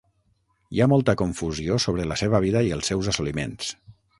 Hi 0.77 0.81
ha 0.81 0.87
molta 0.93 1.15
confusió 1.21 1.77
sobre 1.85 2.07
la 2.13 2.17
seva 2.25 2.43
vida 2.47 2.65
i 2.71 2.75
els 2.79 2.91
seus 2.93 3.11
assoliments. 3.13 3.71